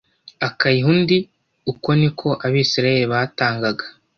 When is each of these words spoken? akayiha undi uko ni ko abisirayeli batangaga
akayiha 0.47 0.87
undi 0.95 1.17
uko 1.71 1.89
ni 1.99 2.09
ko 2.17 2.27
abisirayeli 2.45 3.07
batangaga 3.13 3.85